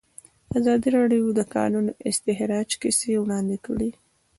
ازادي 0.57 0.89
راډیو 0.97 1.23
د 1.33 1.35
د 1.39 1.41
کانونو 1.55 1.91
استخراج 2.09 2.69
کیسې 2.81 3.11
وړاندې 3.19 3.57
کړي. 3.65 3.89